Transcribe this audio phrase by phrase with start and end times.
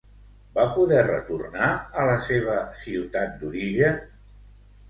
[0.53, 1.67] Va poder retornar
[2.03, 4.05] a la seva ciutat d'origen?